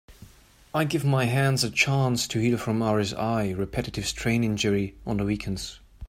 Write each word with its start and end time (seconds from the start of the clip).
I 0.73 0.83
give 0.85 1.05
my 1.05 1.25
hands 1.25 1.63
a 1.63 1.69
chance 1.69 2.27
to 2.29 2.39
heal 2.39 2.57
from 2.57 2.79
RSI 2.79 3.55
(Repetitive 3.55 4.07
Strain 4.07 4.43
Injury) 4.43 4.95
on 5.05 5.17
the 5.17 5.25
weekends. 5.25 5.79